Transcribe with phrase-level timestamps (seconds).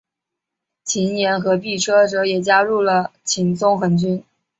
[0.83, 4.23] 秦彦和毕师铎也加入了秦宗衡军。